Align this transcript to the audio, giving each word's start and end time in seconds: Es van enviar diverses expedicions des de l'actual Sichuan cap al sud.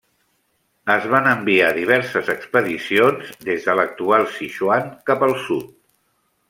Es 0.93 1.03
van 1.11 1.29
enviar 1.33 1.67
diverses 1.75 2.33
expedicions 2.35 3.29
des 3.51 3.69
de 3.69 3.79
l'actual 3.81 4.29
Sichuan 4.39 4.93
cap 5.11 5.29
al 5.29 5.37
sud. 5.49 5.75